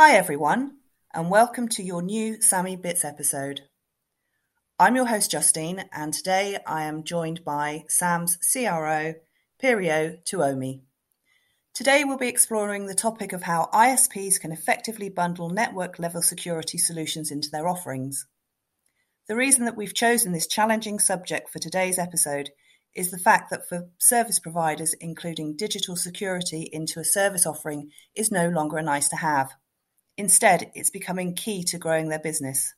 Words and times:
Hi 0.00 0.12
everyone, 0.12 0.76
and 1.12 1.28
welcome 1.28 1.66
to 1.70 1.82
your 1.82 2.02
new 2.02 2.36
SAMiBits 2.38 3.04
episode. 3.04 3.62
I'm 4.78 4.94
your 4.94 5.06
host 5.06 5.32
Justine, 5.32 5.86
and 5.92 6.14
today 6.14 6.56
I 6.64 6.84
am 6.84 7.02
joined 7.02 7.44
by 7.44 7.82
SAM's 7.88 8.36
CRO, 8.36 9.14
Pirjo 9.60 10.18
Tuomi. 10.22 10.82
Today 11.74 12.04
we'll 12.04 12.16
be 12.16 12.28
exploring 12.28 12.86
the 12.86 12.94
topic 12.94 13.32
of 13.32 13.42
how 13.42 13.68
ISPs 13.74 14.40
can 14.40 14.52
effectively 14.52 15.08
bundle 15.08 15.50
network 15.50 15.98
level 15.98 16.22
security 16.22 16.78
solutions 16.78 17.32
into 17.32 17.50
their 17.50 17.66
offerings. 17.66 18.24
The 19.26 19.34
reason 19.34 19.64
that 19.64 19.76
we've 19.76 19.92
chosen 19.92 20.30
this 20.30 20.46
challenging 20.46 21.00
subject 21.00 21.50
for 21.50 21.58
today's 21.58 21.98
episode 21.98 22.50
is 22.94 23.10
the 23.10 23.18
fact 23.18 23.50
that 23.50 23.68
for 23.68 23.88
service 23.98 24.38
providers, 24.38 24.94
including 25.00 25.56
digital 25.56 25.96
security 25.96 26.70
into 26.72 27.00
a 27.00 27.04
service 27.04 27.44
offering 27.44 27.90
is 28.14 28.30
no 28.30 28.48
longer 28.48 28.76
a 28.76 28.82
nice 28.84 29.08
to 29.08 29.16
have. 29.16 29.50
Instead, 30.18 30.72
it's 30.74 30.90
becoming 30.90 31.32
key 31.32 31.62
to 31.62 31.78
growing 31.78 32.08
their 32.08 32.18
business. 32.18 32.74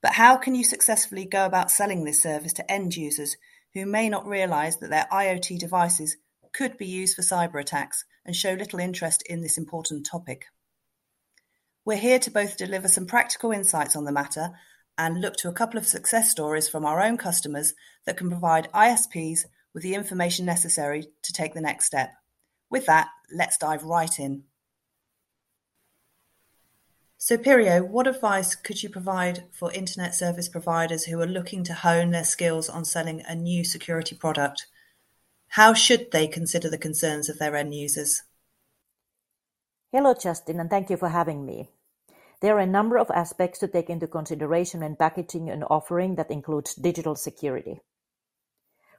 But 0.00 0.12
how 0.12 0.36
can 0.36 0.54
you 0.54 0.62
successfully 0.62 1.24
go 1.24 1.44
about 1.44 1.72
selling 1.72 2.04
this 2.04 2.22
service 2.22 2.52
to 2.54 2.70
end 2.70 2.96
users 2.96 3.36
who 3.74 3.84
may 3.84 4.08
not 4.08 4.26
realize 4.26 4.76
that 4.76 4.90
their 4.90 5.08
IoT 5.12 5.58
devices 5.58 6.16
could 6.54 6.78
be 6.78 6.86
used 6.86 7.16
for 7.16 7.22
cyber 7.22 7.60
attacks 7.60 8.04
and 8.24 8.34
show 8.34 8.52
little 8.52 8.78
interest 8.78 9.24
in 9.28 9.42
this 9.42 9.58
important 9.58 10.06
topic? 10.06 10.46
We're 11.84 11.96
here 11.96 12.20
to 12.20 12.30
both 12.30 12.56
deliver 12.56 12.86
some 12.86 13.06
practical 13.06 13.50
insights 13.50 13.96
on 13.96 14.04
the 14.04 14.12
matter 14.12 14.50
and 14.96 15.20
look 15.20 15.34
to 15.38 15.48
a 15.48 15.52
couple 15.52 15.78
of 15.78 15.86
success 15.86 16.30
stories 16.30 16.68
from 16.68 16.84
our 16.84 17.02
own 17.02 17.16
customers 17.16 17.74
that 18.06 18.16
can 18.16 18.30
provide 18.30 18.70
ISPs 18.72 19.46
with 19.74 19.82
the 19.82 19.94
information 19.94 20.46
necessary 20.46 21.06
to 21.22 21.32
take 21.32 21.54
the 21.54 21.60
next 21.60 21.86
step. 21.86 22.12
With 22.70 22.86
that, 22.86 23.08
let's 23.34 23.58
dive 23.58 23.82
right 23.82 24.16
in. 24.20 24.44
So, 27.22 27.36
Pirjo, 27.36 27.86
what 27.86 28.06
advice 28.06 28.54
could 28.54 28.82
you 28.82 28.88
provide 28.88 29.44
for 29.52 29.70
internet 29.72 30.14
service 30.14 30.48
providers 30.48 31.04
who 31.04 31.20
are 31.20 31.26
looking 31.26 31.62
to 31.64 31.74
hone 31.74 32.12
their 32.12 32.24
skills 32.24 32.70
on 32.70 32.86
selling 32.86 33.22
a 33.28 33.34
new 33.34 33.62
security 33.62 34.16
product? 34.16 34.66
How 35.48 35.74
should 35.74 36.12
they 36.12 36.26
consider 36.26 36.70
the 36.70 36.78
concerns 36.78 37.28
of 37.28 37.38
their 37.38 37.54
end 37.56 37.74
users? 37.74 38.22
Hello, 39.92 40.14
Justin, 40.14 40.60
and 40.60 40.70
thank 40.70 40.88
you 40.88 40.96
for 40.96 41.10
having 41.10 41.44
me. 41.44 41.68
There 42.40 42.56
are 42.56 42.60
a 42.60 42.66
number 42.66 42.96
of 42.96 43.10
aspects 43.10 43.58
to 43.58 43.68
take 43.68 43.90
into 43.90 44.06
consideration 44.06 44.80
when 44.80 44.96
packaging 44.96 45.50
an 45.50 45.62
offering 45.64 46.14
that 46.14 46.30
includes 46.30 46.74
digital 46.74 47.16
security. 47.16 47.80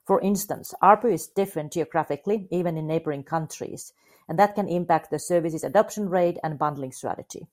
For 0.05 0.21
instance, 0.21 0.75
ARPU 0.83 1.11
is 1.11 1.25
different 1.25 1.73
geographically, 1.73 2.47
even 2.51 2.77
in 2.77 2.85
neighboring 2.85 3.23
countries, 3.23 3.93
and 4.29 4.37
that 4.37 4.53
can 4.53 4.67
impact 4.67 5.09
the 5.09 5.17
service's 5.17 5.63
adoption 5.63 6.07
rate 6.07 6.37
and 6.43 6.59
bundling 6.59 6.91
strategy. 6.91 7.47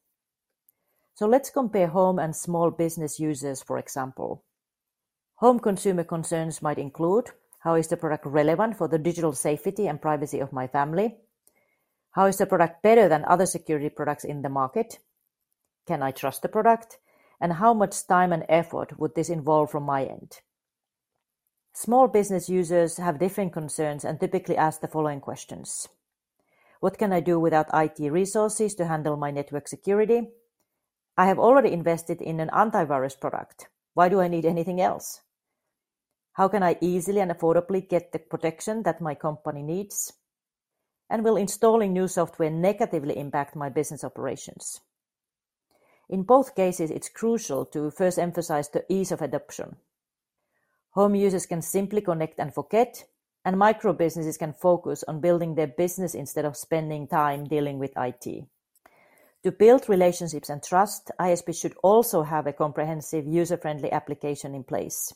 So 1.18 1.26
let's 1.26 1.50
compare 1.50 1.88
home 1.88 2.20
and 2.20 2.36
small 2.36 2.70
business 2.70 3.18
users, 3.18 3.60
for 3.60 3.76
example. 3.76 4.44
Home 5.38 5.58
consumer 5.58 6.04
concerns 6.04 6.62
might 6.62 6.78
include 6.78 7.30
how 7.58 7.74
is 7.74 7.88
the 7.88 7.96
product 7.96 8.24
relevant 8.24 8.78
for 8.78 8.86
the 8.86 9.00
digital 9.00 9.32
safety 9.32 9.88
and 9.88 10.00
privacy 10.00 10.38
of 10.38 10.52
my 10.52 10.68
family? 10.68 11.16
How 12.12 12.26
is 12.26 12.36
the 12.36 12.46
product 12.46 12.84
better 12.84 13.08
than 13.08 13.24
other 13.24 13.46
security 13.46 13.88
products 13.88 14.22
in 14.22 14.42
the 14.42 14.48
market? 14.48 15.00
Can 15.88 16.04
I 16.04 16.12
trust 16.12 16.42
the 16.42 16.48
product? 16.48 16.98
And 17.40 17.54
how 17.54 17.74
much 17.74 18.06
time 18.06 18.32
and 18.32 18.46
effort 18.48 18.96
would 19.00 19.16
this 19.16 19.28
involve 19.28 19.72
from 19.72 19.82
my 19.82 20.04
end? 20.04 20.38
Small 21.72 22.06
business 22.06 22.48
users 22.48 22.98
have 22.98 23.18
different 23.18 23.52
concerns 23.52 24.04
and 24.04 24.20
typically 24.20 24.56
ask 24.56 24.80
the 24.80 24.86
following 24.86 25.20
questions. 25.20 25.88
What 26.78 26.96
can 26.96 27.12
I 27.12 27.18
do 27.18 27.40
without 27.40 27.74
IT 27.74 27.98
resources 27.98 28.76
to 28.76 28.86
handle 28.86 29.16
my 29.16 29.32
network 29.32 29.66
security? 29.66 30.28
I 31.18 31.26
have 31.26 31.40
already 31.40 31.72
invested 31.72 32.22
in 32.22 32.38
an 32.38 32.48
antivirus 32.50 33.18
product. 33.18 33.66
Why 33.94 34.08
do 34.08 34.20
I 34.20 34.28
need 34.28 34.44
anything 34.44 34.80
else? 34.80 35.20
How 36.34 36.46
can 36.46 36.62
I 36.62 36.76
easily 36.80 37.18
and 37.18 37.32
affordably 37.32 37.88
get 37.88 38.12
the 38.12 38.20
protection 38.20 38.84
that 38.84 39.00
my 39.00 39.16
company 39.16 39.64
needs? 39.64 40.12
And 41.10 41.24
will 41.24 41.36
installing 41.36 41.92
new 41.92 42.06
software 42.06 42.50
negatively 42.50 43.18
impact 43.18 43.56
my 43.56 43.68
business 43.68 44.04
operations? 44.04 44.80
In 46.08 46.22
both 46.22 46.54
cases, 46.54 46.92
it's 46.92 47.08
crucial 47.08 47.64
to 47.66 47.90
first 47.90 48.20
emphasize 48.20 48.68
the 48.68 48.84
ease 48.88 49.10
of 49.10 49.20
adoption. 49.20 49.74
Home 50.90 51.16
users 51.16 51.46
can 51.46 51.62
simply 51.62 52.00
connect 52.00 52.38
and 52.38 52.54
forget, 52.54 53.06
and 53.44 53.58
micro 53.58 53.92
businesses 53.92 54.38
can 54.38 54.52
focus 54.52 55.02
on 55.08 55.20
building 55.20 55.56
their 55.56 55.66
business 55.66 56.14
instead 56.14 56.44
of 56.44 56.56
spending 56.56 57.08
time 57.08 57.42
dealing 57.42 57.80
with 57.80 57.92
IT. 57.96 58.46
To 59.44 59.52
build 59.52 59.88
relationships 59.88 60.48
and 60.48 60.62
trust, 60.62 61.10
ISP 61.20 61.60
should 61.60 61.74
also 61.82 62.22
have 62.22 62.46
a 62.46 62.52
comprehensive 62.52 63.26
user-friendly 63.26 63.92
application 63.92 64.54
in 64.54 64.64
place. 64.64 65.14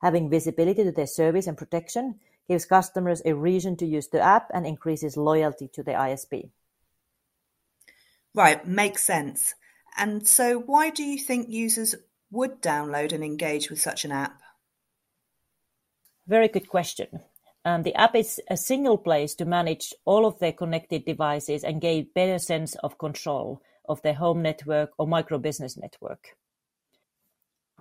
Having 0.00 0.30
visibility 0.30 0.82
to 0.84 0.92
their 0.92 1.06
service 1.06 1.46
and 1.46 1.56
protection 1.56 2.20
gives 2.48 2.64
customers 2.64 3.22
a 3.24 3.34
reason 3.34 3.76
to 3.76 3.86
use 3.86 4.08
the 4.08 4.20
app 4.20 4.50
and 4.54 4.66
increases 4.66 5.16
loyalty 5.16 5.68
to 5.68 5.82
the 5.82 5.92
ISP. 5.92 6.50
Right, 8.34 8.66
makes 8.66 9.04
sense. 9.04 9.54
And 9.96 10.26
so, 10.26 10.58
why 10.58 10.90
do 10.90 11.04
you 11.04 11.18
think 11.18 11.48
users 11.48 11.94
would 12.30 12.60
download 12.60 13.12
and 13.12 13.22
engage 13.22 13.70
with 13.70 13.80
such 13.80 14.04
an 14.04 14.12
app? 14.12 14.40
Very 16.26 16.48
good 16.48 16.68
question. 16.68 17.20
Um, 17.64 17.82
the 17.82 17.94
app 17.94 18.14
is 18.14 18.40
a 18.50 18.56
single 18.56 18.98
place 18.98 19.34
to 19.36 19.46
manage 19.46 19.94
all 20.04 20.26
of 20.26 20.38
their 20.38 20.52
connected 20.52 21.04
devices 21.06 21.64
and 21.64 21.80
gain 21.80 22.08
better 22.14 22.38
sense 22.38 22.74
of 22.76 22.98
control 22.98 23.62
of 23.88 24.02
their 24.02 24.14
home 24.14 24.42
network 24.42 24.90
or 24.98 25.06
micro 25.06 25.38
business 25.38 25.76
network. 25.76 26.36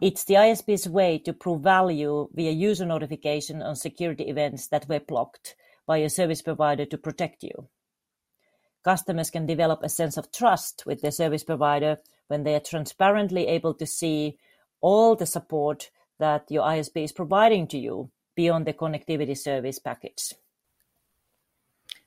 It's 0.01 0.23
the 0.23 0.35
ISP's 0.35 0.87
way 0.87 1.19
to 1.19 1.33
prove 1.33 1.61
value 1.61 2.29
via 2.33 2.51
user 2.51 2.85
notification 2.85 3.61
on 3.61 3.75
security 3.75 4.23
events 4.23 4.67
that 4.67 4.87
were 4.87 4.99
blocked 4.99 5.55
by 5.85 5.97
a 5.97 6.09
service 6.09 6.41
provider 6.41 6.85
to 6.85 6.97
protect 6.97 7.43
you. 7.43 7.67
Customers 8.83 9.29
can 9.29 9.45
develop 9.45 9.81
a 9.83 9.89
sense 9.89 10.17
of 10.17 10.31
trust 10.31 10.83
with 10.85 11.01
their 11.01 11.11
service 11.11 11.43
provider 11.43 11.97
when 12.27 12.43
they 12.43 12.55
are 12.55 12.59
transparently 12.59 13.47
able 13.47 13.73
to 13.73 13.85
see 13.85 14.37
all 14.81 15.15
the 15.15 15.25
support 15.25 15.89
that 16.19 16.49
your 16.49 16.63
ISP 16.63 17.03
is 17.03 17.11
providing 17.11 17.67
to 17.67 17.77
you 17.77 18.09
beyond 18.35 18.65
the 18.65 18.73
connectivity 18.73 19.37
service 19.37 19.79
package. 19.79 20.33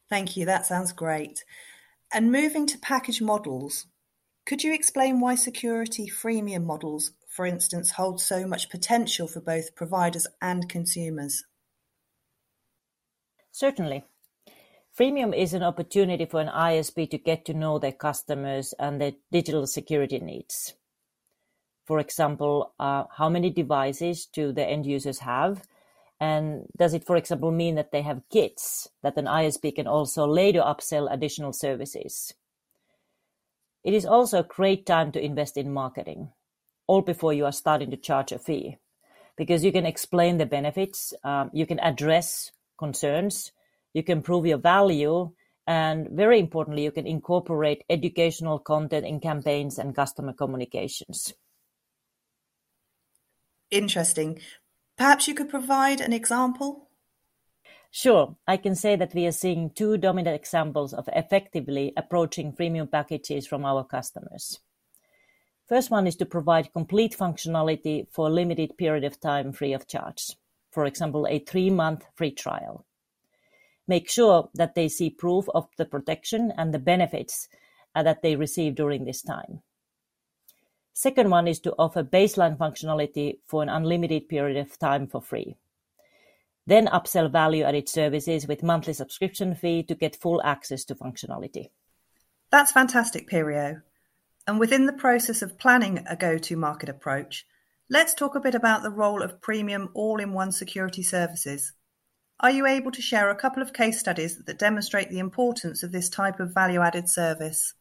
Thank 0.09 0.37
you. 0.37 0.44
That 0.44 0.66
sounds 0.66 0.92
great. 0.92 1.44
And 2.12 2.31
moving 2.31 2.66
to 2.66 2.78
package 2.78 3.20
models, 3.20 3.87
could 4.47 4.62
you 4.62 4.72
explain 4.72 5.20
why 5.20 5.34
security 5.34 6.09
freemium 6.09 6.65
models, 6.65 7.12
for 7.28 7.47
instance, 7.47 7.92
hold 7.92 8.20
so 8.20 8.47
much 8.47 8.70
potential 8.70 9.26
for 9.26 9.41
both 9.41 9.75
providers 9.75 10.26
and 10.41 10.69
consumers? 10.69 11.44
Certainly. 13.50 14.04
Freemium 14.97 15.36
is 15.36 15.53
an 15.53 15.62
opportunity 15.62 16.25
for 16.25 16.41
an 16.41 16.48
ISP 16.48 17.10
to 17.10 17.19
get 17.19 17.44
to 17.44 17.54
know 17.54 17.78
their 17.78 17.92
customers 17.92 18.72
and 18.78 19.00
their 19.00 19.12
digital 19.32 19.66
security 19.66 20.20
needs. 20.20 20.75
For 21.84 21.98
example, 21.98 22.72
uh, 22.78 23.04
how 23.16 23.28
many 23.28 23.50
devices 23.50 24.26
do 24.26 24.53
the 24.53 24.65
end 24.65 24.86
users 24.86 25.19
have 25.19 25.62
and 26.21 26.65
does 26.77 26.95
it, 26.95 27.04
for 27.04 27.16
example, 27.16 27.51
mean 27.51 27.74
that 27.74 27.92
they 27.92 28.03
have 28.03 28.28
kits 28.30 28.89
that 29.03 29.18
an 29.18 29.27
ISP 29.27 29.74
can 29.74 29.86
also 29.86 30.27
later 30.27 30.60
upsell 30.60 31.13
additional 31.13 31.53
services? 31.53 32.33
It 33.84 33.95
is 33.95 34.07
also 34.07 34.41
a 34.41 34.45
great 34.45 34.86
time 34.86 35.13
to 35.13 35.22
invest 35.22 35.57
in 35.57 35.72
marketing, 35.72 36.30
all 36.86 37.03
before 37.03 37.33
you 37.33 37.45
are 37.45 37.53
starting 37.53 37.91
to 37.91 37.97
charge 37.97 38.33
a 38.33 38.39
fee, 38.39 38.78
because 39.36 39.63
you 39.63 39.72
can 39.72 39.86
explain 39.86 40.39
the 40.39 40.47
benefits, 40.47 41.13
um, 41.22 41.51
you 41.53 41.66
can 41.66 41.78
address 41.80 42.51
concerns, 42.78 43.53
you 43.92 44.03
can 44.03 44.22
prove 44.22 44.47
your 44.47 44.59
value, 44.59 45.30
and 45.66 46.09
very 46.10 46.39
importantly, 46.39 46.84
you 46.84 46.92
can 46.92 47.07
incorporate 47.07 47.84
educational 47.91 48.59
content 48.59 49.04
in 49.07 49.21
campaigns 49.21 49.78
and 49.78 49.95
customer 49.95 50.33
communications. 50.33 51.34
Interesting. 53.71 54.41
Perhaps 54.97 55.28
you 55.28 55.34
could 55.34 55.51
provide 55.51 56.01
an 56.01 56.13
example? 56.13 56.89
Sure. 57.91 58.37
I 58.47 58.57
can 58.57 58.75
say 58.75 58.97
that 58.97 59.15
we 59.15 59.27
are 59.27 59.33
seeing 59.33 59.71
two 59.71 59.97
dominant 59.97 60.37
examples 60.37 60.93
of 60.93 61.09
effectively 61.15 61.93
approaching 61.97 62.53
freemium 62.53 62.91
packages 62.91 63.47
from 63.47 63.65
our 63.65 63.84
customers. 63.84 64.60
First 65.69 65.91
one 65.91 66.07
is 66.07 66.16
to 66.16 66.27
provide 66.27 66.72
complete 66.72 67.16
functionality 67.16 68.07
for 68.10 68.28
a 68.28 68.33
limited 68.33 68.77
period 68.78 69.04
of 69.04 69.21
time 69.21 69.53
free 69.53 69.72
of 69.72 69.87
charge. 69.87 70.37
For 70.71 70.84
example, 70.84 71.27
a 71.27 71.39
three-month 71.39 72.04
free 72.15 72.31
trial. 72.31 72.84
Make 73.89 74.09
sure 74.09 74.51
that 74.54 74.75
they 74.75 74.89
see 74.89 75.10
proof 75.10 75.49
of 75.54 75.69
the 75.77 75.84
protection 75.84 76.53
and 76.57 76.72
the 76.72 76.78
benefits 76.78 77.49
uh, 77.95 78.03
that 78.03 78.22
they 78.22 78.37
receive 78.37 78.75
during 78.75 79.04
this 79.04 79.22
time. 79.22 79.63
Second 80.98 81.28
one 81.28 81.47
is 81.47 81.60
to 81.60 81.75
offer 81.78 82.03
baseline 82.03 82.57
functionality 82.57 83.37
for 83.47 83.63
an 83.63 83.69
unlimited 83.69 84.31
period 84.31 84.57
of 84.57 84.78
time 84.78 85.07
for 85.07 85.21
free. 85.21 85.54
Then 86.66 86.87
upsell 86.87 87.31
value-added 87.31 87.87
services 87.87 88.48
with 88.48 88.63
monthly 88.63 88.95
subscription 88.95 89.54
fee 89.54 89.83
to 89.83 89.95
get 89.95 90.16
full 90.16 90.41
access 90.43 90.87
to 90.87 90.95
functionality. 90.95 91.69
That's 92.51 92.72
fantastic, 92.72 93.28
Pirjo. 93.28 93.83
And 94.47 94.59
within 94.59 94.87
the 94.87 94.95
process 94.95 95.43
of 95.43 95.59
planning 95.59 96.03
a 96.09 96.16
go-to-market 96.16 96.89
approach, 96.89 97.45
let's 97.91 98.15
talk 98.15 98.34
a 98.34 98.41
bit 98.41 98.54
about 98.54 98.83
the 98.83 98.91
role 98.91 99.21
of 99.21 99.42
premium 99.42 99.91
all-in-one 99.92 100.51
security 100.51 101.03
services. 101.03 101.75
Are 102.41 102.51
you 102.51 102.66
able 102.66 102.92
to 102.92 103.03
share 103.03 103.28
a 103.28 103.37
couple 103.37 103.63
of 103.63 103.75
case 103.75 104.01
studies 104.01 104.42
that 104.42 104.59
demonstrate 104.59 105.10
the 105.10 105.19
importance 105.19 105.83
of 105.83 105.92
this 105.92 106.09
type 106.09 106.41
of 106.41 106.54
value-added 106.54 107.10
service? 107.10 107.75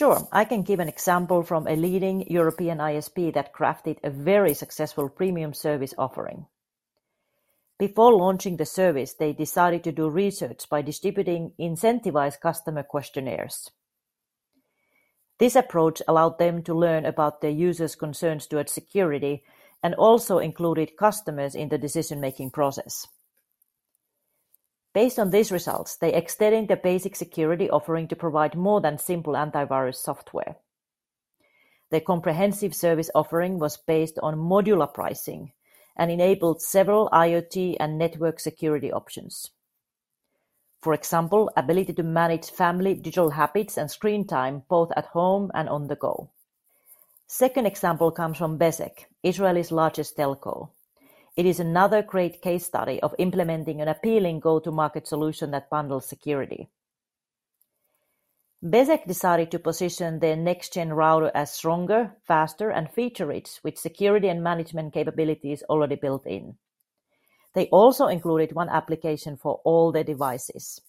Sure, 0.00 0.26
I 0.32 0.46
can 0.46 0.62
give 0.62 0.80
an 0.80 0.88
example 0.88 1.42
from 1.42 1.66
a 1.66 1.76
leading 1.76 2.26
European 2.26 2.78
ISP 2.78 3.34
that 3.34 3.52
crafted 3.52 3.98
a 4.02 4.08
very 4.08 4.54
successful 4.54 5.10
premium 5.10 5.52
service 5.52 5.92
offering. 5.98 6.46
Before 7.78 8.10
launching 8.14 8.56
the 8.56 8.64
service, 8.64 9.12
they 9.12 9.34
decided 9.34 9.84
to 9.84 9.92
do 9.92 10.08
research 10.08 10.70
by 10.70 10.80
distributing 10.80 11.52
incentivized 11.60 12.40
customer 12.40 12.82
questionnaires. 12.82 13.72
This 15.38 15.54
approach 15.54 16.00
allowed 16.08 16.38
them 16.38 16.62
to 16.62 16.72
learn 16.72 17.04
about 17.04 17.42
their 17.42 17.50
users' 17.50 17.94
concerns 17.94 18.46
towards 18.46 18.72
security 18.72 19.44
and 19.82 19.94
also 19.96 20.38
included 20.38 20.96
customers 20.96 21.54
in 21.54 21.68
the 21.68 21.76
decision-making 21.76 22.52
process. 22.52 23.06
Based 24.92 25.18
on 25.18 25.30
these 25.30 25.52
results, 25.52 25.96
they 25.96 26.12
extended 26.12 26.68
the 26.68 26.76
basic 26.76 27.14
security 27.14 27.70
offering 27.70 28.08
to 28.08 28.16
provide 28.16 28.56
more 28.56 28.80
than 28.80 28.98
simple 28.98 29.34
antivirus 29.34 29.96
software. 29.96 30.56
Their 31.90 32.00
comprehensive 32.00 32.74
service 32.74 33.10
offering 33.14 33.58
was 33.58 33.76
based 33.76 34.18
on 34.22 34.36
modular 34.36 34.92
pricing 34.92 35.52
and 35.96 36.10
enabled 36.10 36.62
several 36.62 37.08
IoT 37.12 37.76
and 37.78 37.98
network 37.98 38.40
security 38.40 38.92
options. 38.92 39.50
For 40.82 40.94
example, 40.94 41.50
ability 41.56 41.92
to 41.94 42.02
manage 42.02 42.50
family 42.50 42.94
digital 42.94 43.30
habits 43.30 43.76
and 43.76 43.90
screen 43.90 44.26
time 44.26 44.62
both 44.68 44.90
at 44.96 45.06
home 45.06 45.50
and 45.54 45.68
on 45.68 45.88
the 45.88 45.96
go. 45.96 46.30
Second 47.26 47.66
example 47.66 48.10
comes 48.10 48.38
from 48.38 48.58
Bezeq, 48.58 49.04
Israel's 49.22 49.70
largest 49.70 50.16
telco. 50.16 50.70
It 51.40 51.46
is 51.46 51.58
another 51.58 52.02
great 52.02 52.42
case 52.42 52.66
study 52.66 53.00
of 53.00 53.14
implementing 53.16 53.80
an 53.80 53.88
appealing 53.88 54.40
go-to-market 54.40 55.08
solution 55.08 55.52
that 55.52 55.70
bundles 55.70 56.04
security. 56.04 56.68
Bezeq 58.62 59.06
decided 59.06 59.50
to 59.50 59.58
position 59.58 60.18
their 60.18 60.36
next-gen 60.36 60.92
router 60.92 61.30
as 61.34 61.50
stronger, 61.50 62.14
faster, 62.26 62.68
and 62.68 62.90
feature-rich 62.90 63.60
with 63.64 63.78
security 63.78 64.28
and 64.28 64.44
management 64.44 64.92
capabilities 64.92 65.62
already 65.70 65.96
built 65.96 66.26
in. 66.26 66.56
They 67.54 67.68
also 67.68 68.08
included 68.08 68.52
one 68.52 68.68
application 68.68 69.38
for 69.38 69.62
all 69.64 69.92
their 69.92 70.04
devices. 70.04 70.82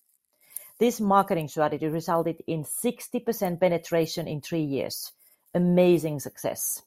This 0.80 1.00
marketing 1.00 1.48
strategy 1.48 1.88
resulted 1.88 2.44
in 2.46 2.66
60% 2.66 3.58
penetration 3.58 4.28
in 4.28 4.42
three 4.42 4.66
years. 4.66 5.14
Amazing 5.54 6.20
success. 6.20 6.84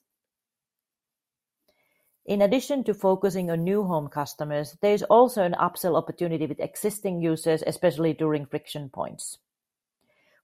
In 2.27 2.41
addition 2.41 2.85
to 2.85 2.95
focusing 2.95 3.51
on 3.51 3.65
new 3.65 3.85
home 3.85 4.09
customers, 4.09 4.77
there 4.81 4.95
is 4.95 5.03
also 5.03 5.43
an 5.43 5.55
upsell 5.61 5.97
opportunity 5.97 6.47
with 6.47 6.59
existing 6.59 7.21
users, 7.21 7.63
especially 7.67 8.15
during 8.15 8.47
friction 8.47 8.89
points. 8.89 9.39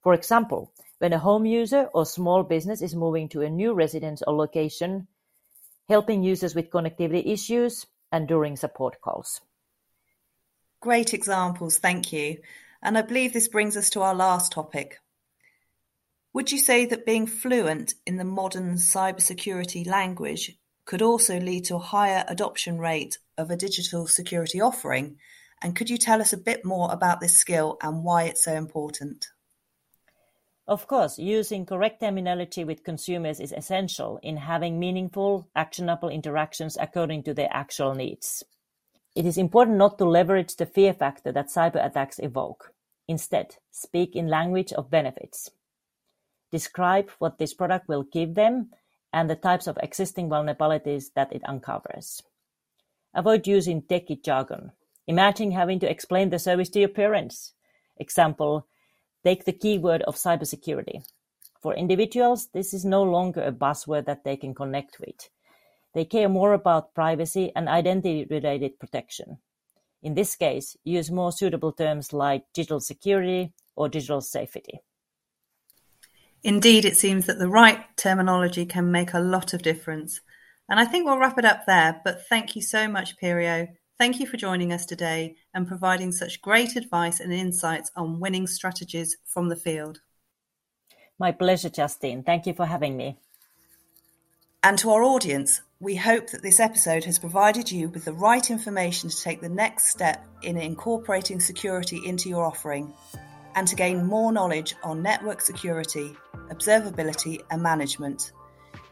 For 0.02 0.12
example, 0.12 0.72
when 0.98 1.14
a 1.14 1.18
home 1.18 1.46
user 1.46 1.88
or 1.94 2.04
small 2.04 2.42
business 2.42 2.82
is 2.82 2.94
moving 2.94 3.28
to 3.30 3.40
a 3.40 3.48
new 3.48 3.72
residence 3.72 4.22
or 4.26 4.34
location, 4.34 5.08
helping 5.88 6.22
users 6.22 6.54
with 6.54 6.70
connectivity 6.70 7.26
issues, 7.26 7.86
and 8.12 8.28
during 8.28 8.56
support 8.56 9.00
calls. 9.00 9.40
Great 10.80 11.14
examples, 11.14 11.78
thank 11.78 12.12
you. 12.12 12.38
And 12.82 12.98
I 12.98 13.02
believe 13.02 13.32
this 13.32 13.48
brings 13.48 13.76
us 13.76 13.90
to 13.90 14.02
our 14.02 14.14
last 14.14 14.52
topic. 14.52 14.98
Would 16.32 16.52
you 16.52 16.58
say 16.58 16.86
that 16.86 17.06
being 17.06 17.26
fluent 17.26 17.94
in 18.06 18.16
the 18.16 18.24
modern 18.24 18.74
cybersecurity 18.74 19.86
language 19.86 20.56
could 20.90 21.02
also 21.02 21.38
lead 21.38 21.64
to 21.64 21.76
a 21.76 21.78
higher 21.94 22.24
adoption 22.26 22.76
rate 22.76 23.16
of 23.38 23.48
a 23.48 23.56
digital 23.56 24.08
security 24.08 24.60
offering. 24.60 25.16
And 25.62 25.76
could 25.76 25.88
you 25.88 25.96
tell 25.96 26.20
us 26.20 26.32
a 26.32 26.36
bit 26.36 26.64
more 26.64 26.90
about 26.90 27.20
this 27.20 27.38
skill 27.38 27.78
and 27.80 28.02
why 28.02 28.24
it's 28.24 28.42
so 28.42 28.54
important? 28.54 29.28
Of 30.66 30.88
course, 30.88 31.16
using 31.16 31.64
correct 31.64 32.00
terminology 32.00 32.64
with 32.64 32.82
consumers 32.82 33.38
is 33.38 33.52
essential 33.52 34.18
in 34.24 34.36
having 34.36 34.80
meaningful, 34.80 35.48
actionable 35.54 36.08
interactions 36.08 36.76
according 36.80 37.22
to 37.22 37.34
their 37.34 37.50
actual 37.52 37.94
needs. 37.94 38.42
It 39.14 39.26
is 39.26 39.38
important 39.38 39.76
not 39.76 39.96
to 39.98 40.04
leverage 40.04 40.56
the 40.56 40.66
fear 40.66 40.92
factor 40.92 41.30
that 41.30 41.50
cyber 41.50 41.86
attacks 41.86 42.18
evoke. 42.18 42.72
Instead, 43.06 43.58
speak 43.70 44.16
in 44.16 44.26
language 44.26 44.72
of 44.72 44.90
benefits. 44.90 45.52
Describe 46.50 47.10
what 47.20 47.38
this 47.38 47.54
product 47.54 47.86
will 47.86 48.02
give 48.02 48.34
them 48.34 48.70
and 49.12 49.28
the 49.28 49.36
types 49.36 49.66
of 49.66 49.78
existing 49.82 50.28
vulnerabilities 50.28 51.06
that 51.14 51.32
it 51.32 51.42
uncovers. 51.46 52.22
Avoid 53.14 53.46
using 53.46 53.82
techie 53.82 54.22
jargon. 54.22 54.72
Imagine 55.06 55.50
having 55.50 55.80
to 55.80 55.90
explain 55.90 56.30
the 56.30 56.38
service 56.38 56.68
to 56.70 56.80
your 56.80 56.88
parents. 56.88 57.54
Example, 57.96 58.66
take 59.24 59.44
the 59.44 59.52
keyword 59.52 60.02
of 60.02 60.14
cybersecurity. 60.14 61.02
For 61.60 61.74
individuals, 61.74 62.48
this 62.54 62.72
is 62.72 62.84
no 62.84 63.02
longer 63.02 63.42
a 63.42 63.52
buzzword 63.52 64.06
that 64.06 64.24
they 64.24 64.36
can 64.36 64.54
connect 64.54 64.98
with. 65.00 65.28
They 65.92 66.04
care 66.04 66.28
more 66.28 66.54
about 66.54 66.94
privacy 66.94 67.52
and 67.56 67.68
identity-related 67.68 68.78
protection. 68.78 69.38
In 70.02 70.14
this 70.14 70.36
case, 70.36 70.76
use 70.84 71.10
more 71.10 71.32
suitable 71.32 71.72
terms 71.72 72.12
like 72.12 72.44
digital 72.54 72.80
security 72.80 73.52
or 73.76 73.88
digital 73.88 74.20
safety. 74.20 74.80
Indeed, 76.42 76.84
it 76.84 76.96
seems 76.96 77.26
that 77.26 77.38
the 77.38 77.48
right 77.48 77.84
terminology 77.96 78.64
can 78.64 78.90
make 78.90 79.12
a 79.12 79.20
lot 79.20 79.52
of 79.52 79.62
difference. 79.62 80.20
And 80.68 80.80
I 80.80 80.84
think 80.84 81.04
we'll 81.04 81.18
wrap 81.18 81.38
it 81.38 81.44
up 81.44 81.66
there, 81.66 82.00
but 82.04 82.26
thank 82.28 82.56
you 82.56 82.62
so 82.62 82.88
much, 82.88 83.18
Pirjo. 83.18 83.68
Thank 83.98 84.18
you 84.18 84.26
for 84.26 84.38
joining 84.38 84.72
us 84.72 84.86
today 84.86 85.36
and 85.52 85.68
providing 85.68 86.12
such 86.12 86.40
great 86.40 86.76
advice 86.76 87.20
and 87.20 87.32
insights 87.32 87.90
on 87.94 88.20
winning 88.20 88.46
strategies 88.46 89.16
from 89.26 89.48
the 89.48 89.56
field. 89.56 90.00
My 91.18 91.32
pleasure, 91.32 91.68
Justine. 91.68 92.22
Thank 92.22 92.46
you 92.46 92.54
for 92.54 92.64
having 92.64 92.96
me. 92.96 93.18
And 94.62 94.78
to 94.78 94.90
our 94.90 95.02
audience, 95.02 95.60
we 95.80 95.96
hope 95.96 96.30
that 96.30 96.42
this 96.42 96.60
episode 96.60 97.04
has 97.04 97.18
provided 97.18 97.70
you 97.70 97.88
with 97.88 98.06
the 98.06 98.12
right 98.12 98.50
information 98.50 99.10
to 99.10 99.22
take 99.22 99.42
the 99.42 99.48
next 99.50 99.88
step 99.88 100.26
in 100.42 100.56
incorporating 100.56 101.40
security 101.40 102.00
into 102.06 102.30
your 102.30 102.44
offering 102.44 102.92
and 103.54 103.66
to 103.68 103.76
gain 103.76 104.06
more 104.06 104.32
knowledge 104.32 104.74
on 104.82 105.02
network 105.02 105.40
security, 105.40 106.16
observability, 106.50 107.42
and 107.50 107.62
management, 107.62 108.32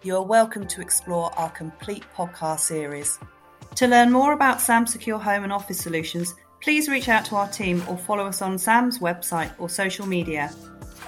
you 0.03 0.17
are 0.17 0.23
welcome 0.23 0.67
to 0.67 0.81
explore 0.81 1.33
our 1.39 1.51
complete 1.51 2.05
podcast 2.17 2.61
series. 2.61 3.19
To 3.77 3.87
learn 3.87 4.11
more 4.11 4.33
about 4.33 4.61
SAM's 4.61 4.93
Secure 4.93 5.19
Home 5.19 5.45
and 5.45 5.53
Office 5.53 5.79
solutions, 5.79 6.35
please 6.61 6.89
reach 6.89 7.09
out 7.09 7.25
to 7.27 7.37
our 7.37 7.49
team 7.49 7.83
or 7.89 7.97
follow 7.97 8.27
us 8.27 8.43
on 8.43 8.59
SAM's 8.59 8.99
website 8.99 9.53
or 9.59 9.69
social 9.69 10.07
media. 10.07 10.53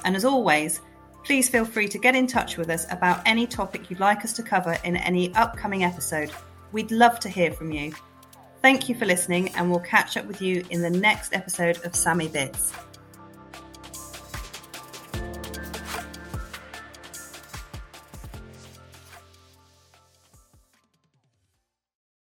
And 0.05 0.17
as 0.17 0.25
always, 0.25 0.81
please 1.25 1.49
feel 1.49 1.65
free 1.65 1.89
to 1.89 1.99
get 1.99 2.15
in 2.17 2.27
touch 2.27 2.57
with 2.57 2.71
us 2.71 2.87
about 2.91 3.23
any 3.27 3.47
topic 3.47 3.91
you'd 3.91 4.01
like 4.01 4.25
us 4.25 4.33
to 4.35 4.43
cover 4.43 4.77
in 4.85 4.97
any 4.97 5.35
upcoming 5.35 5.85
episode. 5.85 6.31
We'd 6.73 6.91
love 6.91 7.21
to 7.21 7.29
hear 7.29 7.53
from 7.53 7.73
you. 7.73 7.93
Thank 8.63 8.89
you 8.89 8.95
for 8.95 9.07
listening, 9.07 9.49
and 9.55 9.71
we'll 9.71 9.81
catch 9.81 10.17
up 10.17 10.27
with 10.27 10.43
you 10.43 10.65
in 10.71 10.83
the 10.83 10.91
next 10.91 11.35
episode 11.35 11.79
of 11.79 11.93
SAMiBits. 11.93 12.90